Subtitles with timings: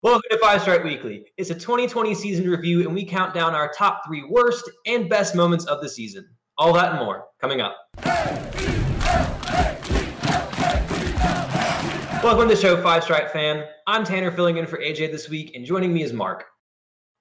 [0.00, 1.24] Welcome to Five Stripe Weekly.
[1.38, 5.34] It's a 2020 season review, and we count down our top three worst and best
[5.34, 6.24] moments of the season.
[6.56, 7.76] All that and more coming up.
[12.22, 13.64] Welcome to the show, Five Stripe fan.
[13.88, 16.44] I'm Tanner filling in for AJ this week, and joining me is Mark.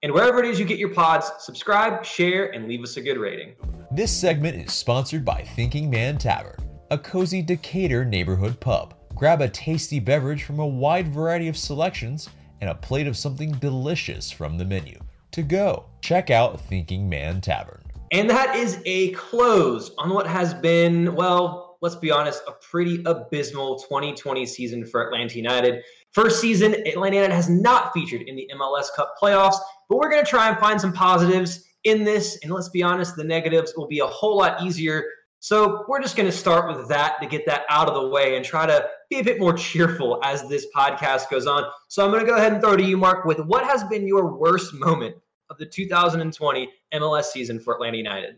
[0.04, 3.18] And wherever it is you get your pods, subscribe, share, and leave us a good
[3.18, 3.56] rating.
[3.92, 6.58] This segment is sponsored by Thinking Man Tavern,
[6.92, 8.94] a cozy Decatur neighborhood pub.
[9.16, 12.30] Grab a tasty beverage from a wide variety of selections
[12.62, 15.00] and a plate of something delicious from the menu.
[15.32, 17.84] To go, check out Thinking Man Tavern.
[18.12, 23.04] And that is a close on what has been, well, let's be honest, a pretty
[23.06, 25.84] abysmal 2020 season for Atlanta United.
[26.14, 29.58] First season, Atlanta United has not featured in the MLS Cup playoffs,
[29.90, 32.40] but we're going to try and find some positives in this.
[32.44, 35.04] And let's be honest, the negatives will be a whole lot easier.
[35.40, 38.36] So we're just going to start with that to get that out of the way
[38.36, 41.64] and try to be a bit more cheerful as this podcast goes on.
[41.90, 44.08] So I'm going to go ahead and throw to you, Mark, with what has been
[44.08, 45.16] your worst moment
[45.50, 48.36] of the 2020 MLS season for Atlanta United?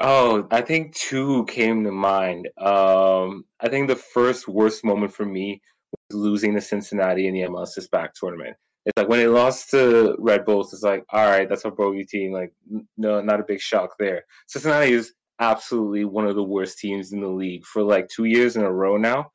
[0.00, 2.48] Oh, I think two came to mind.
[2.58, 5.60] Um, I think the first worst moment for me
[5.92, 8.56] was losing to Cincinnati in the MLS is back tournament.
[8.86, 12.04] It's like when they lost to Red Bulls, it's like, all right, that's a bogey
[12.04, 12.32] team.
[12.32, 12.52] Like,
[12.96, 14.24] no, not a big shock there.
[14.48, 18.56] Cincinnati is absolutely one of the worst teams in the league for like two years
[18.56, 19.30] in a row now.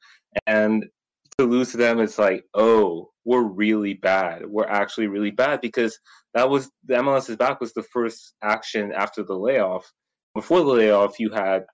[0.47, 0.85] And
[1.37, 4.45] to lose to them, it's like, oh, we're really bad.
[4.45, 5.99] We're actually really bad because
[6.33, 9.91] that was the MLS's back was the first action after the layoff.
[10.33, 11.65] Before the layoff, you had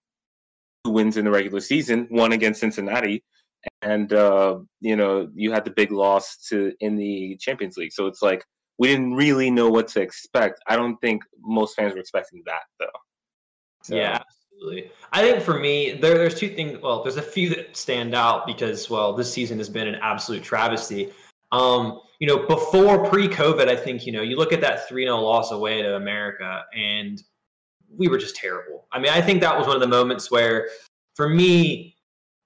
[0.84, 3.24] two wins in the regular season, one against Cincinnati,
[3.84, 7.94] and uh, you know you had the big loss to in the Champions League.
[7.94, 8.44] So it's like
[8.80, 10.60] we didn't really know what to expect.
[10.68, 13.00] I don't think most fans were expecting that though.
[13.84, 13.96] So.
[13.96, 14.20] Yeah,
[14.54, 14.92] absolutely.
[15.12, 16.82] I think for me, there, there's two things.
[16.82, 20.42] Well, there's a few that stand out because, well, this season has been an absolute
[20.44, 21.12] travesty.
[21.52, 25.18] Um, you know, before pre-COVID, I think you know you look at that three 0
[25.18, 27.22] loss away to America, and
[27.96, 28.88] we were just terrible.
[28.92, 30.70] I mean, I think that was one of the moments where,
[31.16, 31.93] for me,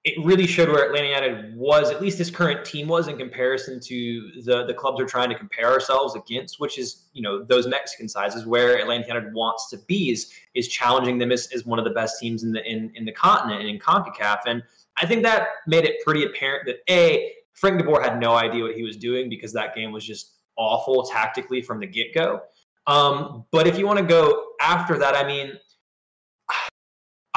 [0.07, 3.77] it really showed where Atlanta United was, at least this current team was in comparison
[3.81, 7.67] to the the clubs we're trying to compare ourselves against, which is you know those
[7.67, 11.77] Mexican sizes where Atlanta United wants to be is is challenging them as, as one
[11.77, 14.39] of the best teams in the in, in the continent and in CONCACAF.
[14.45, 14.63] And
[14.95, 18.75] I think that made it pretty apparent that A, Frank DeBoer had no idea what
[18.75, 22.39] he was doing because that game was just awful tactically from the get-go.
[22.87, 25.59] Um, but if you want to go after that, I mean,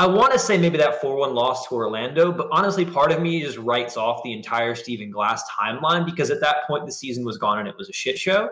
[0.01, 3.21] I want to say maybe that 4 1 loss to Orlando, but honestly, part of
[3.21, 7.23] me just writes off the entire Stephen Glass timeline because at that point the season
[7.23, 8.49] was gone and it was a shit show.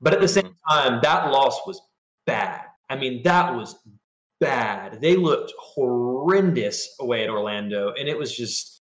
[0.00, 0.90] But at the same mm-hmm.
[0.90, 1.80] time, that loss was
[2.26, 2.62] bad.
[2.90, 3.76] I mean, that was
[4.40, 5.00] bad.
[5.00, 8.80] They looked horrendous away at Orlando, and it was just,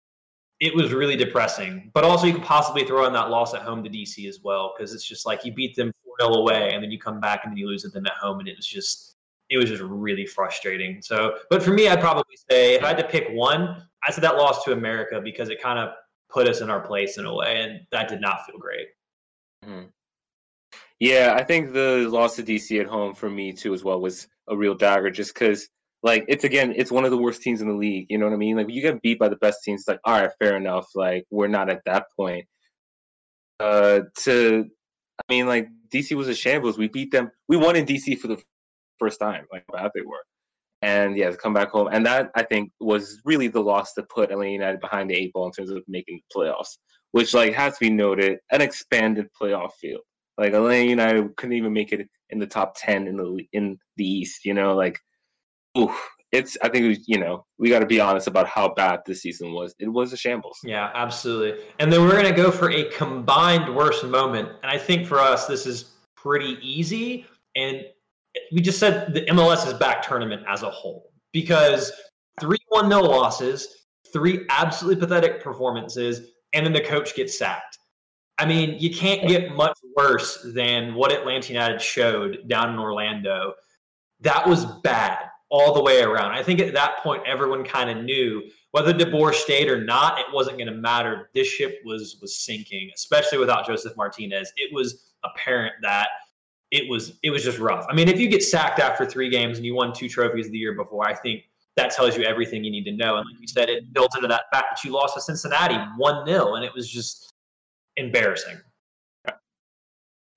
[0.59, 1.91] it was really depressing.
[1.93, 4.73] But also, you could possibly throw in that loss at home to DC as well
[4.75, 7.45] because it's just like you beat them 4 0 away, and then you come back
[7.45, 9.14] and then you lose at them at home, and it was just
[9.49, 11.01] it was just really frustrating.
[11.01, 14.23] So, but for me, I'd probably say if I had to pick one, I said
[14.23, 15.89] that loss to America because it kind of
[16.29, 18.87] put us in our place in a way, and that did not feel great.
[19.63, 19.87] Mm-hmm.
[20.99, 24.27] Yeah, I think the loss to DC at home for me too as well was
[24.47, 25.67] a real dagger, just because
[26.03, 28.07] like it's again it's one of the worst teams in the league.
[28.09, 28.55] You know what I mean?
[28.55, 30.87] Like you get beat by the best teams, like all right, fair enough.
[30.95, 32.45] Like we're not at that point.
[33.59, 34.65] Uh, to
[35.19, 36.77] I mean, like DC was a shambles.
[36.77, 37.31] We beat them.
[37.47, 38.41] We won in DC for the
[38.99, 40.23] first time, like how bad they were.
[40.81, 41.89] And yeah, to come back home.
[41.91, 45.33] And that I think was really the loss to put Atlanta United behind the eight
[45.33, 46.77] ball in terms of making the playoffs,
[47.11, 50.01] which like has to be noted, an expanded playoff field.
[50.37, 54.05] Like Atlanta United couldn't even make it in the top ten in the in the
[54.05, 54.99] East, you know, like
[55.77, 55.97] oof,
[56.31, 59.53] it's I think you know we got to be honest about how bad this season
[59.53, 59.73] was.
[59.79, 60.59] It was a shambles.
[60.63, 61.63] Yeah, absolutely.
[61.79, 65.47] And then we're gonna go for a combined worst moment, and I think for us
[65.47, 67.25] this is pretty easy.
[67.55, 67.85] And
[68.51, 71.91] we just said the MLS is back tournament as a whole because
[72.39, 77.77] three one nil losses, three absolutely pathetic performances, and then the coach gets sacked.
[78.37, 83.53] I mean, you can't get much worse than what Atlanta United showed down in Orlando.
[84.21, 85.19] That was bad
[85.49, 86.31] all the way around.
[86.31, 90.25] I think at that point, everyone kind of knew whether DeBoer stayed or not, it
[90.33, 91.29] wasn't going to matter.
[91.33, 94.51] This ship was was sinking, especially without Josef Martinez.
[94.57, 96.09] It was apparent that
[96.71, 97.85] it was it was just rough.
[97.89, 100.57] I mean, if you get sacked after three games and you won two trophies the
[100.57, 101.43] year before, I think
[101.75, 103.17] that tells you everything you need to know.
[103.17, 106.25] And like you said, it built into that fact that you lost to Cincinnati one
[106.25, 107.31] 0 and it was just
[107.97, 108.57] embarrassing.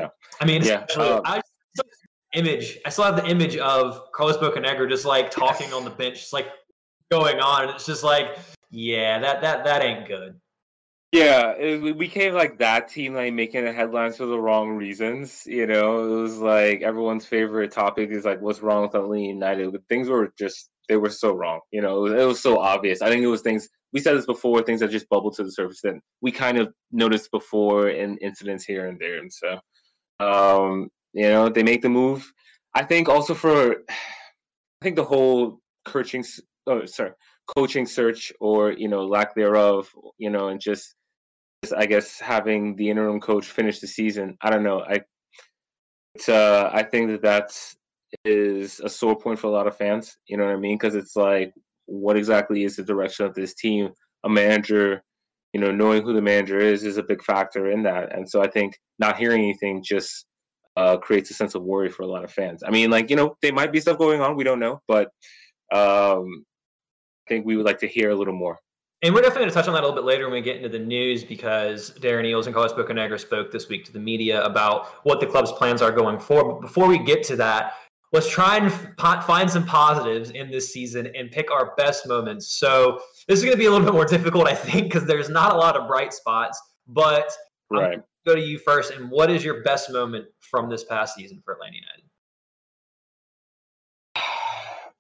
[0.00, 0.08] Yeah.
[0.40, 0.84] I mean, yeah.
[0.96, 1.40] Um, I
[2.34, 2.78] image.
[2.84, 6.32] I still have the image of Carlos Bocanegra just like talking on the bench, just
[6.32, 6.48] like
[7.10, 8.38] going on, and it's just like,
[8.70, 10.38] yeah, that that that ain't good.
[11.12, 15.44] Yeah, it, we became like that team, like making the headlines for the wrong reasons.
[15.46, 19.72] You know, it was like everyone's favorite topic is like what's wrong with Atlanta United,
[19.72, 21.60] but things were just they were so wrong.
[21.72, 23.00] You know, it was, it was so obvious.
[23.00, 25.52] I think it was things we said this before, things that just bubbled to the
[25.52, 29.60] surface that we kind of noticed before in incidents here and there, and so
[30.20, 32.30] um, you know they make the move.
[32.74, 36.22] I think also for, I think the whole coaching,
[36.66, 37.12] oh sorry,
[37.46, 39.88] coaching search or you know lack thereof,
[40.18, 40.94] you know, and just
[41.76, 44.36] I guess having the interim coach finish the season.
[44.42, 44.82] I don't know.
[44.82, 45.00] I
[46.30, 47.76] uh, I think that that's
[48.24, 50.16] is a sore point for a lot of fans.
[50.26, 50.78] You know what I mean?
[50.78, 51.52] Because it's like,
[51.86, 53.90] what exactly is the direction of this team?
[54.24, 55.02] A manager,
[55.52, 58.14] you know, knowing who the manager is is a big factor in that.
[58.16, 60.26] And so I think not hearing anything just
[60.76, 62.62] uh, creates a sense of worry for a lot of fans.
[62.66, 64.36] I mean, like you know, there might be stuff going on.
[64.36, 65.08] We don't know, but
[65.72, 66.44] um,
[67.26, 68.58] I think we would like to hear a little more.
[69.02, 70.56] And we're definitely going to touch on that a little bit later when we get
[70.56, 74.42] into the news because Darren Eales and Carlos Bocanegra spoke this week to the media
[74.42, 76.54] about what the club's plans are going forward.
[76.54, 77.74] But before we get to that,
[78.12, 78.72] let's try and
[79.22, 82.58] find some positives in this season and pick our best moments.
[82.58, 85.28] So this is going to be a little bit more difficult, I think, because there's
[85.28, 86.60] not a lot of bright spots.
[86.88, 87.32] But
[87.70, 88.00] right.
[88.26, 88.90] go to you first.
[88.90, 92.07] And what is your best moment from this past season for Atlanta United?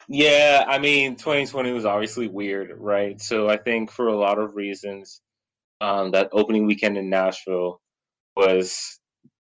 [0.08, 3.20] Yeah, I mean, 2020 was obviously weird, right?
[3.20, 5.20] So I think for a lot of reasons,
[5.82, 7.80] um, that opening weekend in Nashville
[8.34, 8.98] was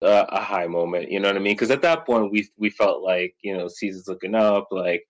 [0.02, 1.12] uh, a high moment.
[1.12, 1.54] You know what I mean?
[1.56, 4.70] Because at that point, we we felt like you know season's looking up.
[4.72, 5.04] Like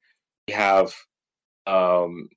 [0.47, 0.93] we have,
[1.67, 2.27] um,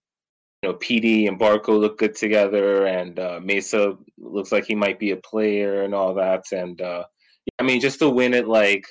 [0.62, 4.98] you know, PD and Barco look good together, and uh, Meza looks like he might
[4.98, 6.44] be a player and all that.
[6.52, 7.04] And uh,
[7.58, 8.86] I mean, just to win it like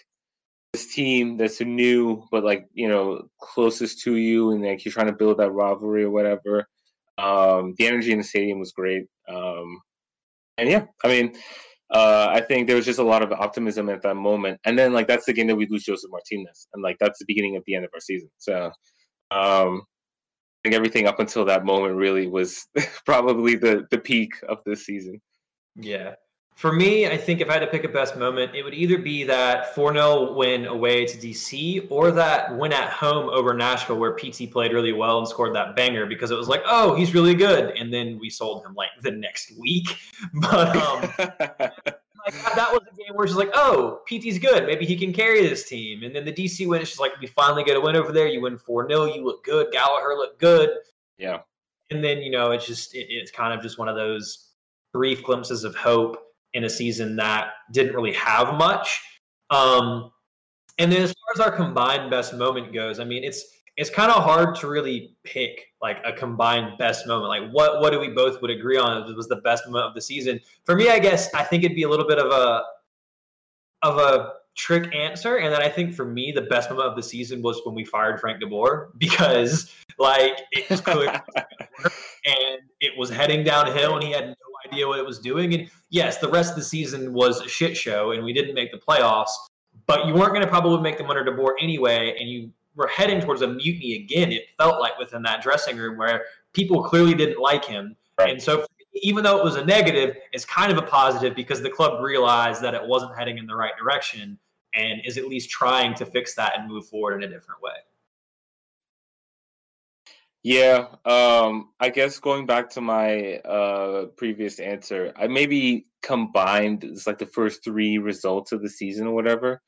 [0.78, 5.08] this team that's new, but like you know closest to you, and like you're trying
[5.08, 6.68] to build that rivalry or whatever.
[7.18, 9.82] Um, the energy in the stadium was great, um,
[10.60, 11.34] and yeah, I mean,
[11.90, 14.60] uh, I think there was just a lot of optimism at that moment.
[14.66, 17.26] And then like that's the game that we lose Josef Martinez, and like that's the
[17.28, 18.30] beginning of the end of our season.
[18.38, 18.66] So
[19.32, 22.68] um, I think everything up until that moment really was
[23.06, 25.20] probably the the peak of this season.
[25.76, 26.14] Yeah,
[26.58, 28.98] for me, I think if I had to pick a best moment, it would either
[28.98, 34.00] be that 4 0 win away to DC or that win at home over Nashville
[34.00, 37.14] where PT played really well and scored that banger because it was like, oh, he's
[37.14, 37.78] really good.
[37.78, 39.98] And then we sold him like the next week.
[40.34, 44.66] But um, like, that was a game where it's like, oh, PT's good.
[44.66, 46.02] Maybe he can carry this team.
[46.02, 48.28] And then the DC win, it's just like, we finally get a win over there.
[48.28, 49.06] You win 4 0.
[49.06, 49.72] You look good.
[49.72, 50.72] Gallagher looked good.
[51.20, 51.42] Yeah.
[51.92, 54.54] And then, you know, it's just, it, it's kind of just one of those
[54.92, 59.02] brief glimpses of hope in a season that didn't really have much.
[59.50, 60.12] Um,
[60.78, 63.44] and then as far as our combined best moment goes, I mean, it's
[63.78, 67.30] it's kind of hard to really pick like a combined best moment.
[67.30, 70.02] Like what what do we both would agree on was the best moment of the
[70.02, 70.40] season?
[70.66, 72.64] For me, I guess I think it'd be a little bit of a
[73.84, 75.38] of a trick answer.
[75.38, 77.86] And then I think for me, the best moment of the season was when we
[77.86, 84.12] fired Frank DeBoer because like it was clear and it was heading downhill and he
[84.12, 84.36] had no
[84.72, 85.54] idea what it was doing.
[85.54, 88.72] And yes, the rest of the season was a shit show and we didn't make
[88.72, 89.32] the playoffs,
[89.86, 92.16] but you weren't going to probably make them under DeBoer anyway.
[92.20, 95.98] And you were heading towards a mutiny again, it felt like within that dressing room
[95.98, 97.96] where people clearly didn't like him.
[98.20, 98.32] Right.
[98.32, 101.70] And so even though it was a negative, it's kind of a positive because the
[101.70, 104.38] club realized that it wasn't heading in the right direction
[104.74, 107.74] and is at least trying to fix that and move forward in a different way.
[110.48, 117.06] Yeah, um, I guess going back to my uh, previous answer, I maybe combined it's
[117.06, 119.62] like the first three results of the season or whatever.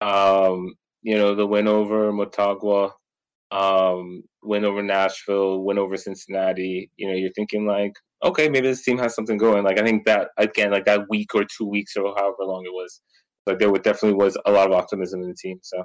[0.00, 2.92] Um, you know, the win over Motagua,
[3.50, 6.88] um, win over Nashville, win over Cincinnati.
[6.96, 9.64] You know, you're thinking like, okay, maybe this team has something going.
[9.64, 12.72] Like I think that again, like that week or two weeks or however long it
[12.72, 13.00] was,
[13.48, 15.58] like there definitely was a lot of optimism in the team.
[15.64, 15.82] So,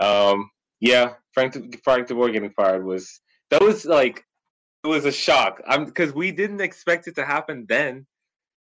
[0.00, 0.48] um,
[0.80, 1.52] yeah, Frank
[1.84, 4.24] Frank DeBoer getting fired was that was like
[4.84, 5.62] it was a shock.
[5.66, 8.06] I'm because we didn't expect it to happen then.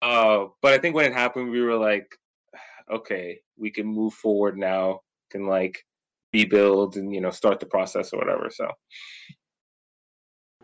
[0.00, 2.16] Uh, but I think when it happened, we were like,
[2.90, 5.00] okay, we can move forward now.
[5.30, 5.84] Can like
[6.32, 8.50] rebuild and you know start the process or whatever.
[8.50, 8.70] So.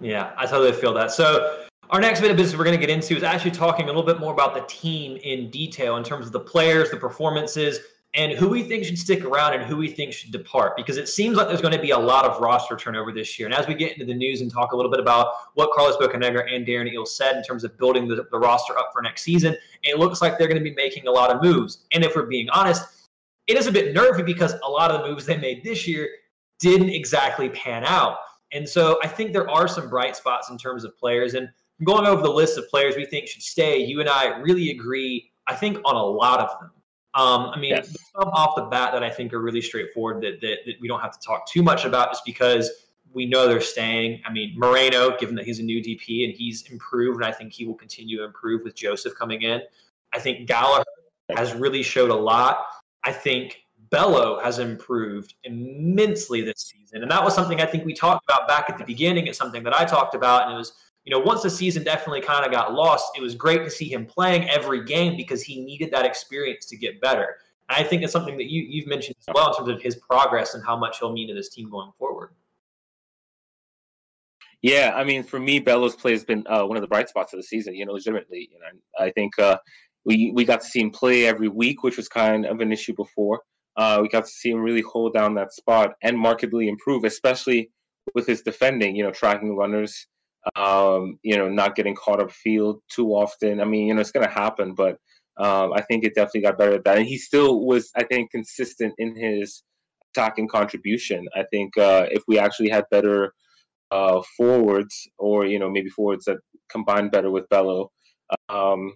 [0.00, 1.12] Yeah, I totally feel that.
[1.12, 3.88] So our next bit of business we're going to get into is actually talking a
[3.88, 7.78] little bit more about the team in detail in terms of the players, the performances,
[8.14, 11.08] and who we think should stick around and who we think should depart because it
[11.08, 13.46] seems like there's going to be a lot of roster turnover this year.
[13.46, 15.96] And as we get into the news and talk a little bit about what Carlos
[15.96, 19.22] Bocanegra and Darren Eales said in terms of building the, the roster up for next
[19.22, 21.86] season, it looks like they're going to be making a lot of moves.
[21.92, 22.84] And if we're being honest,
[23.48, 26.08] it is a bit nervy because a lot of the moves they made this year
[26.60, 28.18] didn't exactly pan out.
[28.52, 31.34] And so I think there are some bright spots in terms of players.
[31.34, 31.48] And
[31.82, 35.32] going over the list of players we think should stay, you and I really agree,
[35.48, 36.70] I think, on a lot of them.
[37.14, 37.96] Um, I mean, yes.
[38.12, 41.00] some off the bat that I think are really straightforward that, that, that we don't
[41.00, 42.70] have to talk too much about just because
[43.12, 44.20] we know they're staying.
[44.26, 47.52] I mean, Moreno, given that he's a new DP and he's improved, and I think
[47.52, 49.62] he will continue to improve with Josef coming in.
[50.12, 50.84] I think Gallagher
[51.36, 52.66] has really showed a lot.
[53.04, 57.02] I think Bello has improved immensely this season.
[57.02, 59.28] And that was something I think we talked about back at the beginning.
[59.28, 60.44] It's something that I talked about.
[60.44, 60.72] And it was,
[61.04, 63.92] you know, once the season definitely kind of got lost, it was great to see
[63.92, 67.36] him playing every game because he needed that experience to get better.
[67.68, 69.96] And I think it's something that you, you've mentioned as well in terms of his
[69.96, 72.30] progress and how much he'll mean to this team going forward.
[74.62, 77.34] Yeah, I mean, for me, Bello's play has been uh, one of the bright spots
[77.34, 77.74] of the season.
[77.74, 78.64] You know, legitimately, you know,
[78.98, 79.58] I think uh,
[80.06, 82.94] we we got to see him play every week, which was kind of an issue
[82.94, 83.42] before.
[83.76, 87.70] Uh, we got to see him really hold down that spot and markedly improve, especially
[88.14, 88.96] with his defending.
[88.96, 90.06] You know, tracking runners,
[90.56, 93.60] um, you know, not getting caught up field too often.
[93.60, 94.98] I mean, you know, it's going to happen, but
[95.36, 96.98] um, I think it definitely got better at that.
[96.98, 99.62] And he still was, I think, consistent in his
[100.12, 101.26] attacking contribution.
[101.34, 103.34] I think uh, if we actually had better
[103.90, 106.38] uh, forwards, or you know, maybe forwards that
[106.70, 107.90] combine better with Bello,
[108.48, 108.94] um,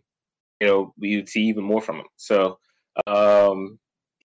[0.60, 2.06] you know, you'd see even more from him.
[2.16, 2.58] So.
[3.06, 3.78] Um,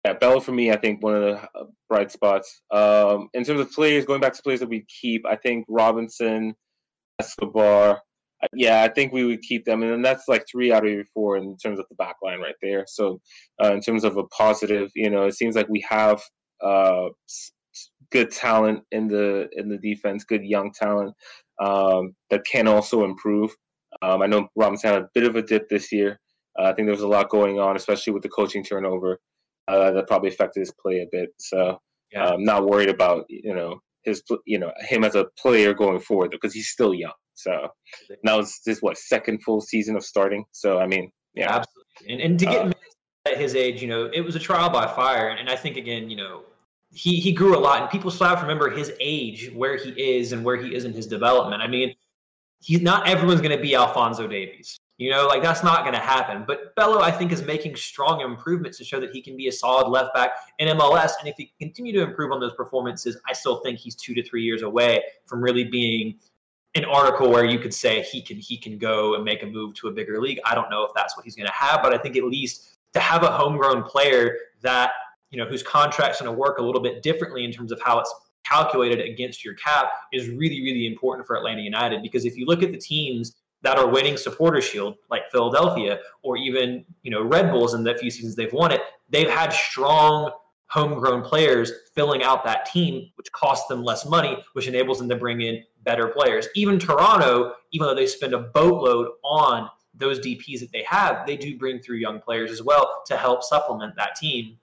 [0.06, 2.62] yeah, Bello for me, I think one of the uh, bright spots.
[2.72, 6.56] Um, in terms of players, going back to players that we keep, I think Robinson,
[7.22, 8.02] Escobar.
[8.54, 11.06] Yeah, I think we would keep them, and then that's like three out of your
[11.14, 12.86] four in terms of the back line right there.
[12.88, 13.22] So,
[13.64, 16.20] uh, in terms of a positive, you know, it seems like we have
[16.64, 17.10] uh,
[18.12, 21.14] good talent in the in the defense, good young talent
[21.62, 23.52] um, that can also improve.
[24.02, 26.20] Um, I know Robinson had a bit of a dip this year.
[26.58, 29.20] Uh, I think there was a lot going on, especially with the coaching turnover
[29.68, 31.30] uh, that probably affected his play a bit.
[31.40, 31.80] So
[32.12, 32.28] yeah.
[32.30, 36.32] I'm not worried about you know his you know him as a player going forward
[36.32, 37.14] because he's still young.
[37.34, 37.70] So
[38.24, 40.46] now it's this what second full season of starting.
[40.52, 42.14] So I mean, yeah, absolutely.
[42.14, 42.72] And, and to get uh,
[43.26, 45.30] at his age, you know, it was a trial by fire.
[45.30, 46.44] And I think again, you know,
[46.92, 49.90] he he grew a lot, and people still have to remember his age, where he
[49.92, 51.62] is, and where he is in his development.
[51.62, 51.96] I mean,
[52.60, 54.80] he's not everyone's going to be Alfonso Davies.
[54.98, 56.44] You know, like that's not going to happen.
[56.46, 59.52] But Bello, I think, is making strong improvements to show that he can be a
[59.52, 61.14] solid left back in MLS.
[61.20, 64.24] And if he continue to improve on those performances, I still think he's two to
[64.24, 66.20] three years away from really being
[66.76, 69.74] an article where you could say he can he can go and make a move
[69.76, 70.40] to a bigger league.
[70.46, 72.78] I don't know if that's what he's going to have, but I think at least
[72.94, 74.92] to have a homegrown player that
[75.32, 78.00] you know whose contract's going to work a little bit differently in terms of how
[78.00, 78.14] it's
[78.46, 82.64] calculated against your cap is really really important for Atlanta United because if you look
[82.64, 87.52] at the teams that are winning supporter shield like Philadelphia or even you know Red
[87.52, 90.32] Bulls in the few seasons they've won it they've had strong
[90.68, 95.16] homegrown players filling out that team which costs them less money which enables them to
[95.16, 100.60] bring in better players even Toronto even though they spend a boatload on those DPs
[100.60, 104.16] that they have they do bring through young players as well to help supplement that
[104.16, 104.58] team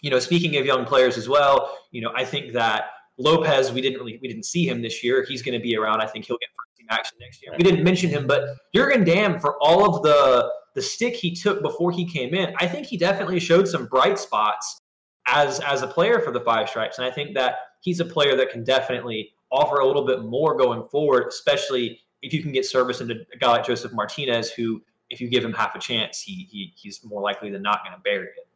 [0.00, 2.84] you know speaking of young players as well you know I think that
[3.20, 5.24] Lopez, we didn't really we didn't see him this year.
[5.28, 6.00] He's going to be around.
[6.00, 6.48] I think he'll get
[6.90, 7.52] action next year.
[7.56, 11.62] We didn't mention him, but Jurgen Damm, for all of the the stick he took
[11.62, 14.80] before he came in, I think he definitely showed some bright spots
[15.26, 18.36] as as a player for the Five Stripes, and I think that he's a player
[18.36, 22.64] that can definitely offer a little bit more going forward, especially if you can get
[22.64, 26.20] service into a guy like Josef Martinez, who if you give him half a chance,
[26.20, 28.46] he, he he's more likely than not going to bury it.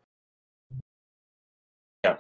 [2.05, 2.17] Yeah.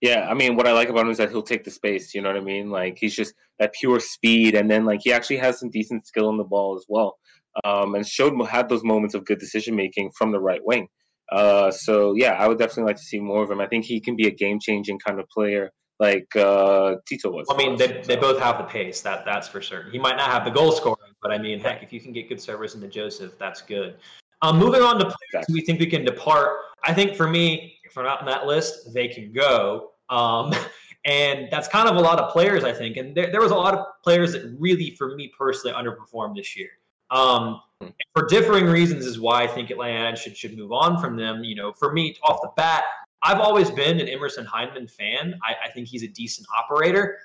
[0.00, 0.28] Yeah.
[0.28, 2.14] I mean, what I like about him is that he'll take the space.
[2.14, 2.70] You know what I mean?
[2.70, 4.54] Like, he's just that pure speed.
[4.54, 7.16] And then, like, he actually has some decent skill in the ball as well.
[7.64, 10.88] Um, and showed had those moments of good decision making from the right wing.
[11.30, 13.60] Uh, so, yeah, I would definitely like to see more of him.
[13.60, 17.46] I think he can be a game changing kind of player like uh, Tito was.
[17.50, 19.00] I mean, they, they both have the pace.
[19.00, 19.92] That That's for certain.
[19.92, 22.28] He might not have the goal scoring, but I mean, heck, if you can get
[22.28, 23.96] good service into Josef, that's good.
[24.42, 25.54] Um, moving on to players exactly.
[25.54, 26.56] we think we can depart.
[26.84, 29.92] I think for me, if they're not on that list, they can go.
[30.10, 30.52] Um,
[31.04, 32.96] and that's kind of a lot of players, I think.
[32.96, 36.56] And there, there was a lot of players that really, for me personally, underperformed this
[36.56, 36.70] year.
[37.10, 37.88] Um, hmm.
[38.14, 41.44] for differing reasons is why I think Atlanta should should move on from them.
[41.44, 42.84] You know, for me, off the bat,
[43.22, 45.38] I've always been an Emerson Hyndman fan.
[45.42, 47.18] I, I think he's a decent operator.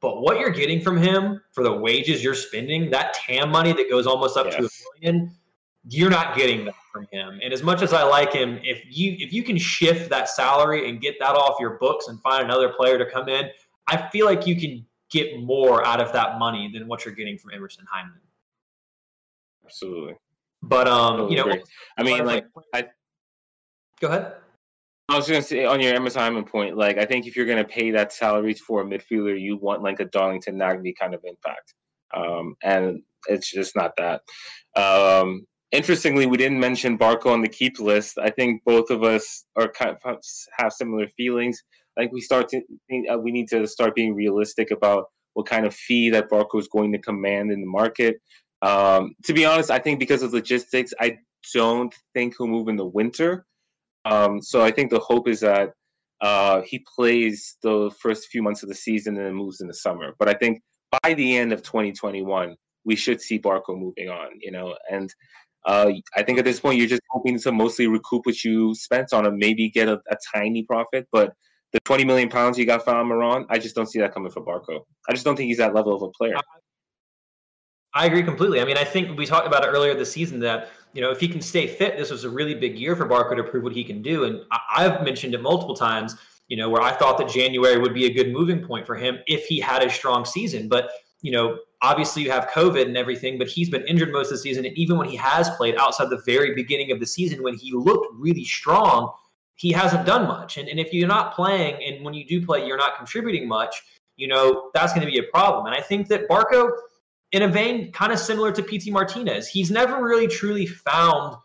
[0.00, 3.90] But what you're getting from him for the wages you're spending, that TAM money that
[3.90, 4.56] goes almost up yes.
[4.56, 5.30] to a million,
[5.88, 7.40] you're not getting that from him.
[7.42, 10.88] And as much as I like him, if you if you can shift that salary
[10.88, 13.48] and get that off your books and find another player to come in,
[13.88, 17.38] I feel like you can get more out of that money than what you're getting
[17.38, 18.20] from Emerson Hyndman.
[19.64, 20.14] Absolutely.
[20.62, 21.62] But um, totally you know, agree.
[21.96, 22.88] I mean, like, I
[24.00, 24.34] go ahead.
[25.08, 27.46] I was going to say on your Emerson Hyndman point, like I think if you're
[27.46, 31.14] going to pay that salary for a midfielder, you want like a Darlington Nagbe kind
[31.14, 31.74] of impact.
[32.14, 34.22] um, and it's just not that.
[34.76, 38.18] Um, interestingly, we didn't mention Barco on the keep list.
[38.18, 40.18] I think both of us are kind of
[40.58, 41.62] have similar feelings.
[41.96, 42.62] I think we start to
[43.10, 46.68] uh, we need to start being realistic about what kind of fee that Barco is
[46.68, 48.20] going to command in the market.
[48.62, 51.18] Um, to be honest, I think because of logistics, I
[51.54, 53.46] don't think he'll move in the winter.
[54.04, 55.70] Um, so I think the hope is that
[56.20, 59.74] uh, he plays the first few months of the season and then moves in the
[59.74, 60.14] summer.
[60.18, 60.60] But I think
[61.02, 64.30] by the end of 2021, we should see Barco moving on.
[64.40, 65.12] You know, and
[65.66, 69.12] uh, I think at this point you're just hoping to mostly recoup what you spent
[69.12, 71.32] on him, maybe get a, a tiny profit, but
[71.72, 74.44] the 20 million pounds you got from Moran, I just don't see that coming for
[74.44, 74.80] Barco.
[75.08, 76.34] I just don't think he's that level of a player.
[77.92, 78.60] I agree completely.
[78.60, 81.20] I mean, I think we talked about it earlier this season that you know if
[81.20, 83.72] he can stay fit, this was a really big year for Barco to prove what
[83.72, 84.24] he can do.
[84.24, 86.16] And I- have mentioned it multiple times.
[86.48, 89.18] You know, where I thought that January would be a good moving point for him
[89.28, 90.68] if he had a strong season.
[90.68, 90.90] But
[91.22, 94.38] you know, obviously you have COVID and everything, but he's been injured most of the
[94.38, 94.64] season.
[94.64, 97.72] And even when he has played outside the very beginning of the season, when he
[97.72, 99.12] looked really strong,
[99.56, 100.56] he hasn't done much.
[100.56, 103.82] And, and if you're not playing and when you do play, you're not contributing much,
[104.16, 105.66] you know, that's going to be a problem.
[105.66, 106.70] And I think that Barco,
[107.32, 111.36] in a vein kind of similar to Pity Martinez, he's never really truly found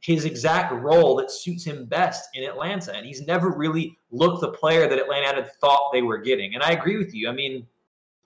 [0.00, 2.94] his exact role that suits him best in Atlanta.
[2.94, 6.54] And he's never really looked the player that Atlanta had thought they were getting.
[6.54, 7.28] And I agree with you.
[7.28, 7.66] I mean,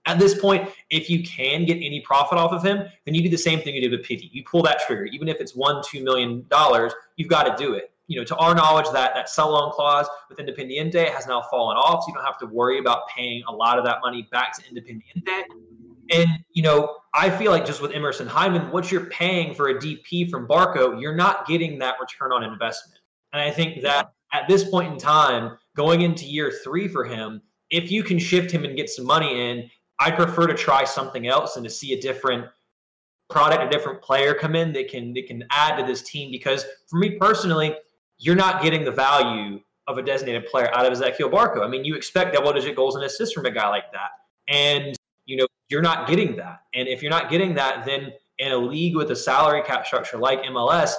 [0.07, 3.29] at this point, if you can get any profit off of him, then you do
[3.29, 4.31] the same thing you did with Pity.
[4.33, 7.75] You pull that trigger, even if it's one, two million dollars, you've got to do
[7.75, 11.43] it you know, to our knowledge, that that sell on clause with Independiente has now
[11.49, 14.29] fallen off, so you don't have to worry about paying a lot of that money
[14.33, 15.45] back to Independiente.
[16.11, 19.77] And you know, I feel like just with Emerson Hyndman, what you're paying for a
[19.77, 22.99] DP from Barco, you're not getting that return on investment.
[23.33, 27.41] And I think that at this point in time, going into year three for him,
[27.71, 31.29] if you can shift him and get some money in, I prefer to try something
[31.29, 32.47] else and to see a different
[33.29, 36.31] product, a different player come in that can that can add to this team.
[36.33, 37.77] Because for me personally,
[38.19, 41.63] you're not getting the value of a designated player out of Ezequiel Barco.
[41.63, 44.11] I mean, you expect double digit goals and assists from a guy like that.
[44.49, 44.97] And,
[45.27, 46.61] you know, you're not getting that.
[46.75, 50.19] And if you're not getting that, then in a league with a salary cap structure
[50.19, 50.93] like MLS,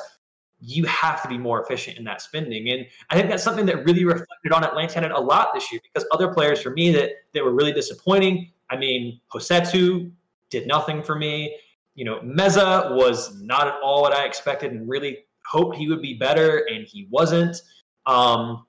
[0.60, 2.70] you have to be more efficient in that spending.
[2.70, 6.08] And I think that's something that really reflected on Atlanta a lot this year because
[6.12, 8.52] other players for me that, that were really disappointing.
[8.72, 10.12] I mean, Rossetto
[10.50, 11.56] did nothing for me.
[11.94, 16.02] You know, Meza was not at all what I expected and really hoped he would
[16.02, 17.58] be better, and he wasn't.
[18.06, 18.66] Um,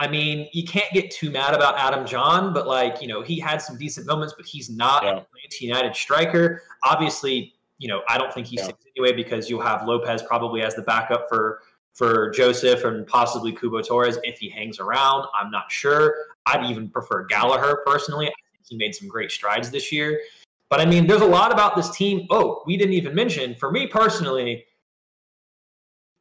[0.00, 3.40] I mean, you can't get too mad about Adam Jahn, but like, you know, he
[3.40, 5.10] had some decent moments, but he's not yeah.
[5.10, 6.62] an Atlanta United striker.
[6.84, 8.70] Obviously, you know, I don't think he's yeah.
[8.96, 11.60] anyway because you'll have Lopez probably as the backup for
[11.94, 15.26] for Josef and possibly Cubo Torres if he hangs around.
[15.34, 16.14] I'm not sure.
[16.46, 18.28] I'd even prefer Gallagher personally.
[18.28, 18.32] I
[18.68, 20.20] he made some great strides this year.
[20.70, 22.26] But I mean, there's a lot about this team.
[22.30, 24.64] Oh, we didn't even mention, for me personally,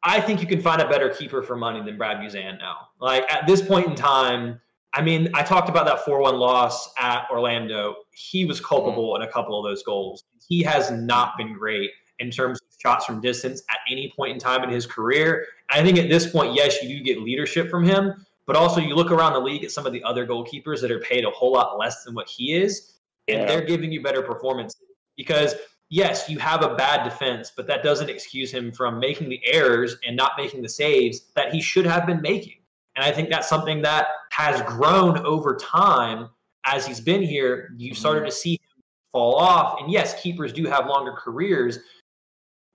[0.04, 2.90] I think you can find a better keeper for money than Brad Guzan now.
[3.00, 4.62] Like at this point in time,
[4.94, 7.96] I mean, I talked about that 4 1 loss at Orlando.
[8.12, 10.24] He was culpable in a couple of those goals.
[10.48, 14.40] He has not been great in terms of shots from distance at any point in
[14.40, 15.46] time in his career.
[15.70, 18.96] I think at this point, yes, you do get leadership from him, but also you
[18.96, 21.52] look around the league at some of the other goalkeepers that are paid a whole
[21.52, 22.94] lot less than what he is,
[23.28, 23.46] and yeah.
[23.46, 24.82] they're giving you better performances
[25.16, 25.56] because
[25.90, 29.98] yes, you have a bad defense, but that doesn't excuse him from making the errors
[30.06, 32.56] and not making the saves that he should have been making.
[32.96, 36.30] And I think that's something that has grown over time
[36.66, 37.74] as he's been here.
[37.78, 38.00] You mm-hmm.
[38.00, 39.80] started to see him fall off.
[39.80, 41.80] And yes, keepers do have longer careers,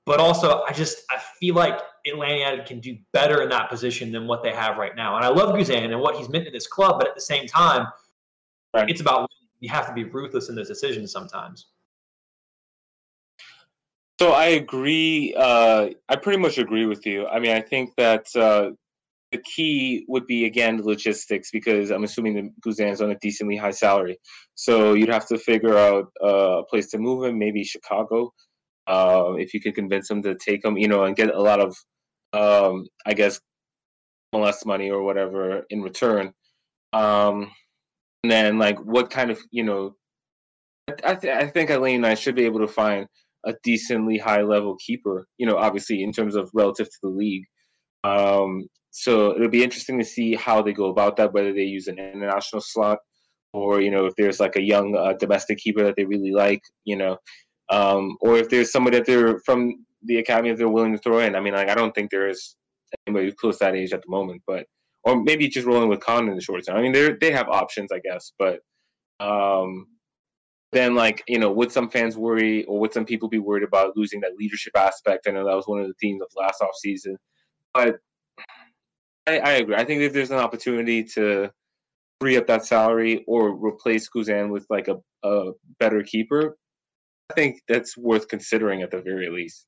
[0.06, 4.10] but also I just I feel like Atlanta United can do better in that position
[4.10, 5.16] than what they have right now.
[5.16, 7.46] And I love Guzan and what he's meant to this club, but at the same
[7.46, 7.86] time,
[8.74, 8.88] right.
[8.90, 11.68] it's about you have to be ruthless in those decisions sometimes.
[14.20, 15.34] So I agree.
[15.36, 17.26] Uh, I pretty much agree with you.
[17.26, 18.70] I mean, I think that uh,
[19.32, 23.72] the key would be again logistics because I'm assuming that Guzan's on a decently high
[23.72, 24.18] salary,
[24.54, 27.38] so you'd have to figure out uh, a place to move him.
[27.38, 28.32] Maybe Chicago,
[28.86, 31.60] uh, if you could convince him to take him, you know, and get a lot
[31.60, 31.74] of,
[32.32, 33.40] um, I guess,
[34.32, 36.32] less money or whatever in return.
[36.92, 37.50] Um,
[38.22, 39.96] and then like what kind of you know,
[41.04, 43.06] I, th- I think Elaine and I should be able to find
[43.44, 47.44] a decently high level keeper, you know, obviously in terms of relative to the league.
[48.04, 51.88] Um, so it'll be interesting to see how they go about that, whether they use
[51.88, 52.98] an international slot
[53.52, 56.62] or, you know, if there's like a young uh, domestic keeper that they really like,
[56.84, 57.16] you know,
[57.70, 61.18] um, or if there's somebody that they're from the academy that they're willing to throw
[61.18, 61.34] in.
[61.34, 62.56] I mean, like, I don't think there is
[63.06, 64.66] anybody close to that age at the moment, but,
[65.04, 66.76] or maybe just rolling with Kann in the short term.
[66.76, 68.60] I mean, they they have options, I guess, but,
[69.20, 69.86] um,
[70.72, 73.96] then, like you know, would some fans worry, or would some people be worried about
[73.96, 75.26] losing that leadership aspect?
[75.28, 77.16] I know that was one of the themes of last off season,
[77.74, 77.96] but
[79.26, 79.76] I, I agree.
[79.76, 81.50] I think if there's an opportunity to
[82.20, 84.96] free up that salary or replace Guzan with like a,
[85.28, 86.56] a better keeper,
[87.30, 89.66] I think that's worth considering at the very least.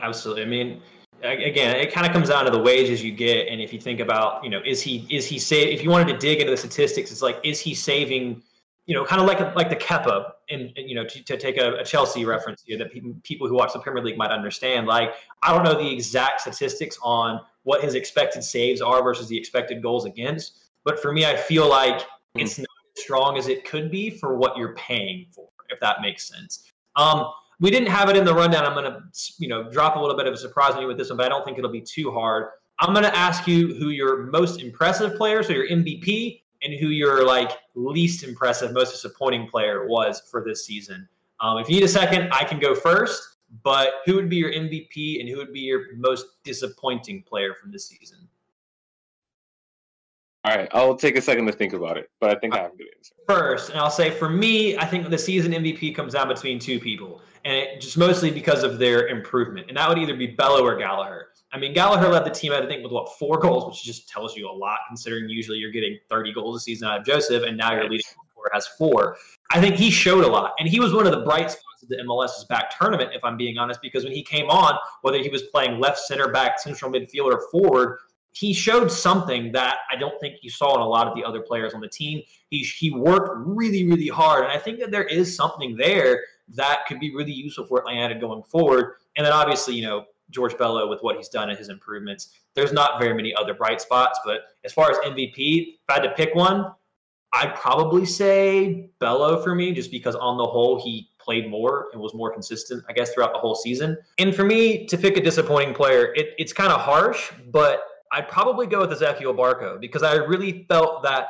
[0.00, 0.42] Absolutely.
[0.42, 0.82] I mean,
[1.22, 4.00] again, it kind of comes down to the wages you get, and if you think
[4.00, 6.56] about, you know, is he is he say if you wanted to dig into the
[6.56, 8.42] statistics, it's like is he saving
[8.86, 11.76] you know, kind of like like the Kepa, and you know, to, to take a,
[11.76, 14.86] a, Chelsea reference here that pe- people who watch the Premier League might understand.
[14.86, 19.38] Like, I don't know the exact statistics on what his expected saves are versus the
[19.38, 22.02] expected goals against, but for me, I feel like
[22.34, 26.00] it's not as strong as it could be for what you're paying for, if that
[26.00, 26.72] makes sense.
[26.96, 27.30] Um,
[27.62, 28.66] we didn't have it in the rundown.
[28.66, 29.02] I'm going to,
[29.38, 31.26] you know, drop a little bit of a surprise on you with this one, but
[31.26, 32.48] I don't think it'll be too hard.
[32.80, 36.88] I'm going to ask you who your most impressive player, so your MVP, and who
[36.88, 41.08] your like least impressive, most disappointing player was for this season.
[41.38, 43.28] Um, if you need a second, I can go first.
[43.62, 47.70] But who would be your MVP and who would be your most disappointing player from
[47.70, 48.26] this season?
[50.44, 52.72] All right, I'll take a second to think about it, but I think I have
[52.72, 53.14] a good answer.
[53.28, 56.80] First, and I'll say for me, I think the season MVP comes down between two
[56.80, 60.64] people, and it, just mostly because of their improvement, and that would either be Bello
[60.64, 61.28] or Gallagher.
[61.52, 64.36] I mean, Gallagher led the team, I think, with what four goals, which just tells
[64.36, 67.56] you a lot, considering usually you're getting 30 goals a season out of Josef, and
[67.56, 69.16] now your leading scorer has four.
[69.50, 71.88] I think he showed a lot, and he was one of the bright spots of
[71.88, 75.28] the MLS's back tournament, if I'm being honest, because when he came on, whether he
[75.28, 77.98] was playing left center back, central midfielder, or forward,
[78.32, 81.40] he showed something that I don't think you saw in a lot of the other
[81.40, 82.22] players on the team.
[82.48, 86.80] He he worked really really hard, and I think that there is something there that
[86.86, 88.94] could be really useful for Atlanta going forward.
[89.16, 92.30] And then obviously, you know, George Bello with what he's done and his improvements.
[92.54, 96.02] There's not very many other bright spots, but as far as MVP, if I had
[96.02, 96.72] to pick one,
[97.34, 102.02] I'd probably say Bello for me, just because on the whole he played more and
[102.02, 103.96] was more consistent, I guess, throughout the whole season.
[104.18, 108.28] And for me to pick a disappointing player, it, it's kind of harsh, but I'd
[108.28, 111.28] probably go with Ezequiel Barco because I really felt that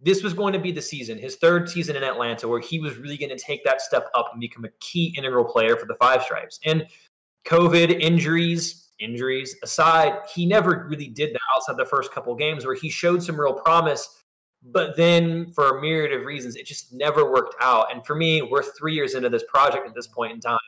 [0.00, 2.96] this was going to be the season, his third season in Atlanta, where he was
[2.96, 5.94] really going to take that step up and become a key integral player for the
[5.94, 6.60] Five Stripes.
[6.64, 6.86] And
[7.46, 12.74] COVID injuries, injuries aside, he never really did that outside the first couple games where
[12.74, 14.22] he showed some real promise.
[14.62, 17.92] But then, for a myriad of reasons, it just never worked out.
[17.92, 20.58] And for me, we're three years into this project at this point in time,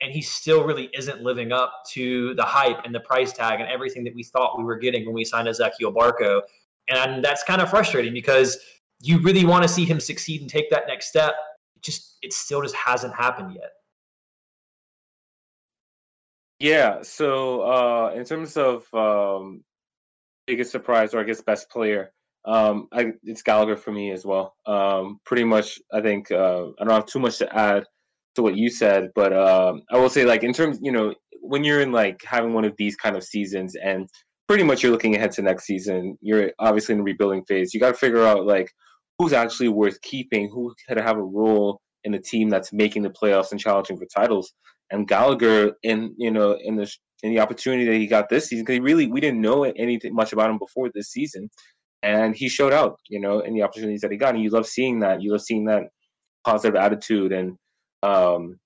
[0.00, 3.68] and he still really isn't living up to the hype and the price tag and
[3.68, 6.40] everything that we thought we were getting when we signed Ezequiel Barco.
[6.88, 8.58] And that's kind of frustrating because
[9.00, 11.34] you really want to see him succeed and take that next step.
[11.76, 13.70] It just, it still just hasn't happened yet.
[16.60, 17.02] Yeah.
[17.02, 19.64] So uh, in terms of um,
[20.46, 22.12] biggest surprise or I guess best player,
[22.44, 24.54] um, I, it's Gallagher for me as well.
[24.66, 27.84] Um, pretty much, I think uh, I don't have too much to add
[28.34, 31.64] to what you said, but um, I will say like in terms, you know, when
[31.64, 34.08] you're in like having one of these kind of seasons and
[34.48, 37.72] pretty much you're looking ahead to next season, you're obviously in the rebuilding phase.
[37.72, 38.70] You got to figure out like
[39.18, 43.10] who's actually worth keeping, who could have a role in a team that's making the
[43.10, 44.52] playoffs and challenging for titles.
[44.90, 46.90] And Gallagher, in you know, in the
[47.22, 50.32] in the opportunity that he got this season, because really we didn't know anything much
[50.32, 51.48] about him before this season,
[52.02, 54.34] and he showed out, you know, in the opportunities that he got.
[54.34, 55.22] And you love seeing that.
[55.22, 55.84] You love seeing that
[56.44, 57.56] positive attitude and,
[58.02, 58.58] um,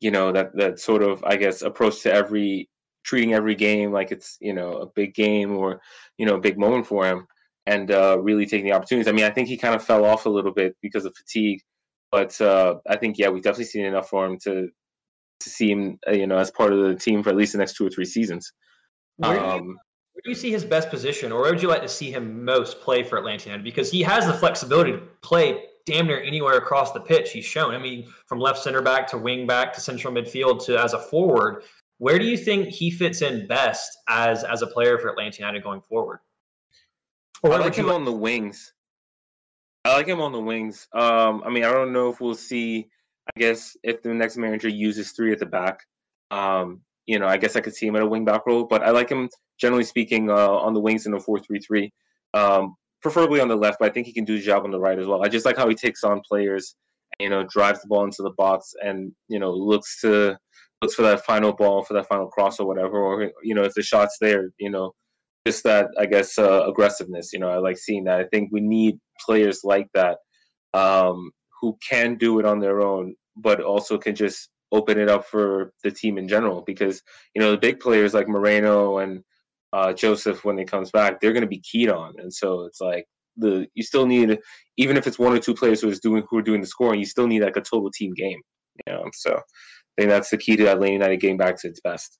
[0.00, 2.68] you know, that that sort of I guess approach to every
[3.06, 5.80] treating every game like it's you know a big game or
[6.18, 7.26] you know a big moment for him
[7.64, 9.08] and uh, really taking the opportunities.
[9.08, 11.60] I mean, I think he kind of fell off a little bit because of fatigue
[12.16, 14.68] but uh, I think yeah, we've definitely seen enough for him to
[15.40, 17.58] to see him, uh, you know, as part of the team for at least the
[17.58, 18.52] next two or three seasons.
[19.16, 21.68] Where do, you, um, where do you see his best position, or where would you
[21.68, 23.64] like to see him most play for Atlanta United?
[23.64, 27.32] Because he has the flexibility to play damn near anywhere across the pitch.
[27.32, 27.74] He's shown.
[27.74, 30.98] I mean, from left center back to wing back to central midfield to as a
[30.98, 31.64] forward.
[31.98, 35.62] Where do you think he fits in best as as a player for Atlanta United
[35.62, 36.20] going forward?
[37.42, 38.72] Or I like him like- on the wings.
[39.84, 40.88] I like him on the wings.
[40.92, 42.88] Um, I mean, I don't know if we'll see.
[43.36, 45.80] I guess if the next manager uses three at the back,
[46.32, 48.64] um, you know, I guess I could see him at a wing back role.
[48.64, 49.28] But I like him
[49.60, 51.92] generally speaking uh, on the wings in a four-three-three,
[52.34, 53.78] um, preferably on the left.
[53.78, 55.24] But I think he can do the job on the right as well.
[55.24, 56.74] I just like how he takes on players,
[57.20, 60.36] you know, drives the ball into the box, and you know, looks to
[60.82, 62.98] looks for that final ball, for that final cross or whatever.
[62.98, 64.92] Or you know, if the shot's there, you know,
[65.46, 67.32] just that I guess uh, aggressiveness.
[67.32, 68.20] You know, I like seeing that.
[68.20, 70.18] I think we need players like that
[70.74, 75.24] um, who can do it on their own, but also can just open it up
[75.24, 76.62] for the team in general.
[76.66, 77.02] Because
[77.34, 79.22] you know the big players like Moreno and
[79.72, 82.80] uh, Josef, when he comes back, they're going to be keyed on, and so it's
[82.80, 84.38] like the you still need
[84.78, 86.98] even if it's one or two players who is doing who are doing the scoring,
[86.98, 88.40] you still need like a total team game.
[88.86, 89.40] You know, so
[89.96, 92.18] I think that's the key to Atlanta United getting back to its best.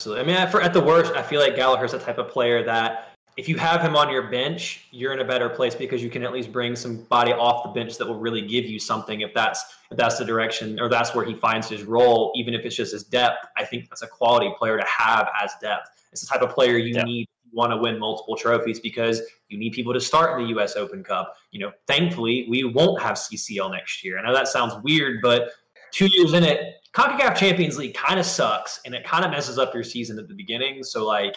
[0.00, 0.32] Absolutely.
[0.32, 3.08] I mean, for, at the worst, I feel like Gallagher's the type of player that
[3.36, 6.24] if you have him on your bench, you're in a better place because you can
[6.24, 9.64] at least bring somebody off the bench that will really give you something if that's
[9.92, 12.92] if that's the direction or that's where he finds his role, even if it's just
[12.92, 13.46] his depth.
[13.56, 15.88] I think that's a quality player to have as depth.
[16.10, 17.04] It's the type of player you yeah.
[17.04, 20.76] need want to win multiple trophies because you need people to start in the US
[20.76, 21.34] Open Cup.
[21.50, 24.18] You know, thankfully, we won't have CCL next year.
[24.18, 25.50] I know that sounds weird, but
[25.92, 29.56] two years in it, CONCACAF Champions League kind of sucks and it kind of messes
[29.56, 30.82] up your season at the beginning.
[30.82, 31.36] So, like,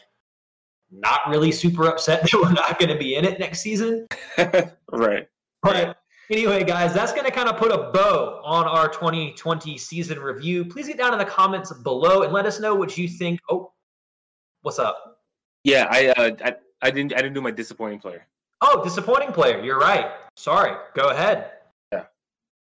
[0.90, 4.08] not really super upset that we're not going to be in it next season.
[4.92, 5.28] right.
[5.62, 5.98] But
[6.32, 10.66] anyway, guys, that's going to kind of put a bow on our 2020 season review.
[10.66, 13.40] Please get down in the comments below and let us know what you think.
[13.48, 13.72] Oh,
[14.64, 15.20] what's up?
[15.64, 18.26] Yeah, I, uh, I, I didn't, I didn't do my disappointing player.
[18.62, 19.64] Oh, disappointing player.
[19.64, 20.12] You're right.
[20.36, 20.76] Sorry.
[20.96, 21.52] Go ahead.
[21.92, 22.06] Yeah.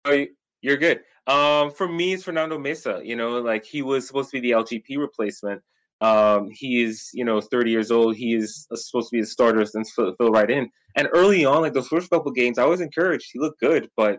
[0.04, 0.26] Oh,
[0.60, 1.00] you're good.
[1.26, 3.04] Um, for me, it's Fernando Meza.
[3.04, 5.62] You know, like he was supposed to be the LGP replacement
[6.00, 8.16] um, he is, you know, 30 years old.
[8.16, 10.68] He is supposed to be a starter and fill, fill right in.
[10.96, 13.28] And early on, like those first couple games, I was encouraged.
[13.32, 14.18] He looked good, but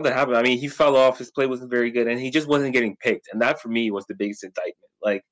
[0.00, 0.36] that happened.
[0.36, 1.18] I mean, he fell off.
[1.18, 3.28] His play wasn't very good, and he just wasn't getting picked.
[3.32, 4.76] And that for me was the biggest indictment.
[5.02, 5.22] Like,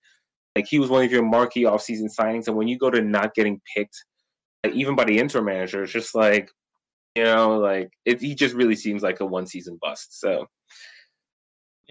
[0.55, 3.35] like he was one of your marquee offseason signings, and when you go to not
[3.35, 3.97] getting picked,
[4.65, 6.49] like, even by the interim manager, it's just like,
[7.17, 10.21] you know, like it, he just really seems like a one season bust.
[10.21, 10.47] So,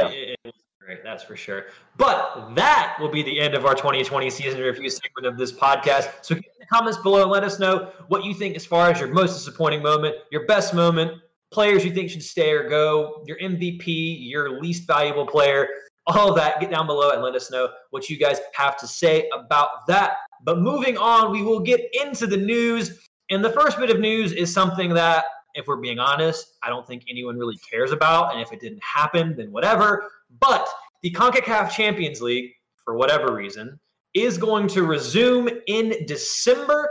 [0.09, 0.35] yeah.
[0.43, 1.65] It, Great, that's for sure.
[1.95, 6.09] But that will be the end of our 2020 season review segment of this podcast.
[6.23, 8.99] So in the comments below and let us know what you think as far as
[8.99, 13.37] your most disappointing moment, your best moment, players you think should stay or go, your
[13.37, 15.67] MVP, your least valuable player,
[16.07, 16.59] all that.
[16.59, 20.17] Get down below and let us know what you guys have to say about that.
[20.43, 23.07] But moving on, we will get into the news.
[23.29, 26.85] And the first bit of news is something that, if we're being honest, I don't
[26.85, 28.33] think anyone really cares about.
[28.33, 30.09] And if it didn't happen, then whatever.
[30.39, 30.67] But
[31.01, 32.51] the CONCACAF Champions League,
[32.83, 33.79] for whatever reason,
[34.13, 36.89] is going to resume in December.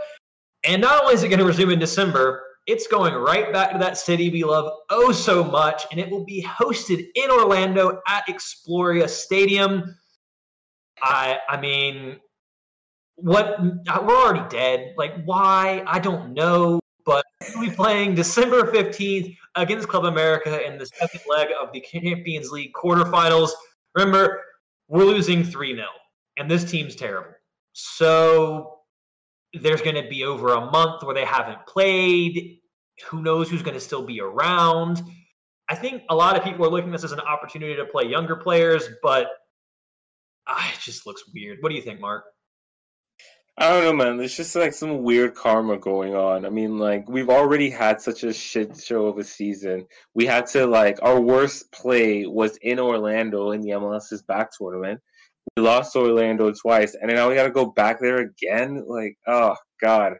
[0.64, 3.78] And not only is it going to resume in December, it's going right back to
[3.78, 8.26] that city we love oh so much, and it will be hosted in Orlando at
[8.28, 9.96] Exploria Stadium.
[11.02, 12.18] I I mean,
[13.16, 14.94] what we're already dead.
[14.96, 15.82] Like, why?
[15.86, 16.79] I don't know.
[17.04, 21.80] But we'll be playing December 15th against Club America in the second leg of the
[21.80, 23.50] Champions League quarterfinals.
[23.94, 24.42] Remember,
[24.88, 25.86] we're losing 3 0,
[26.38, 27.32] and this team's terrible.
[27.72, 28.80] So
[29.54, 32.58] there's going to be over a month where they haven't played.
[33.08, 35.02] Who knows who's going to still be around?
[35.68, 38.04] I think a lot of people are looking at this as an opportunity to play
[38.04, 39.28] younger players, but
[40.46, 41.58] uh, it just looks weird.
[41.60, 42.24] What do you think, Mark?
[43.58, 44.16] I don't know, man.
[44.16, 46.46] There's just like some weird karma going on.
[46.46, 49.86] I mean, like we've already had such a shit show of a season.
[50.14, 55.00] We had to like our worst play was in Orlando in the MLS's back tournament.
[55.56, 58.84] We lost Orlando twice, and now we got to go back there again.
[58.86, 60.14] Like, oh god,